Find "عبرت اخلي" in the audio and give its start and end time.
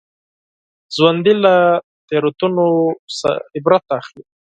3.55-4.23